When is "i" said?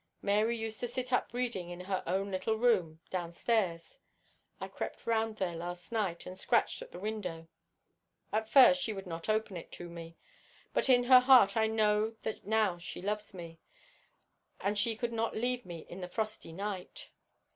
4.59-4.67, 11.55-11.67